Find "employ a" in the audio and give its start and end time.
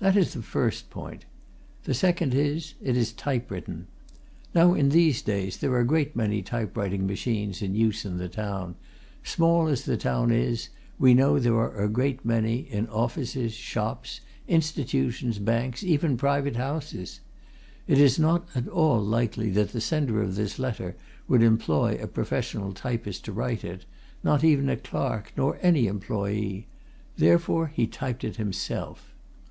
21.42-22.06